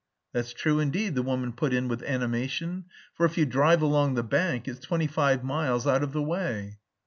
[0.33, 4.23] "That's true indeed," the woman put in with animation, "for if you drive along the
[4.23, 6.79] bank it's twenty five miles out of the way."